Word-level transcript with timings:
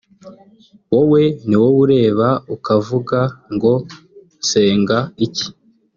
wowe 0.93 1.21
ni 1.47 1.55
wowe 1.61 1.77
ureba 1.83 2.27
ukavuga 2.55 3.19
ngo 3.53 3.73
nsenga 4.41 4.97
iki 5.25 5.47